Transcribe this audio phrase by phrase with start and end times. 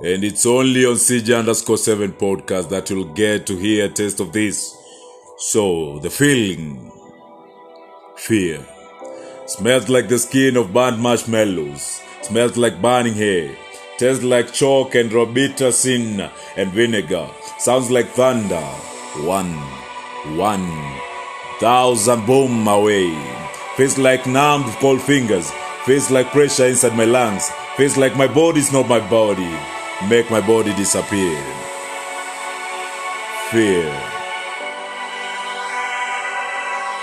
[0.00, 4.20] And it's only on CJ underscore 7 podcast that you'll get to hear a taste
[4.20, 4.76] of this.
[5.38, 6.92] So, the feeling
[8.16, 8.64] fear.
[9.46, 12.00] Smells like the skin of burnt marshmallows.
[12.22, 13.56] Smells like burning hair.
[13.98, 17.28] Tastes like chalk and robitussin and vinegar.
[17.58, 18.60] Sounds like thunder.
[19.26, 19.52] One,
[20.36, 21.00] one,
[21.58, 23.10] thousand boom away.
[23.76, 25.50] Feels like numbed cold fingers.
[25.86, 27.50] Feels like pressure inside my lungs.
[27.76, 29.58] Feels like my body's not my body.
[30.06, 31.42] Make my body disappear.
[33.50, 34.17] Fear.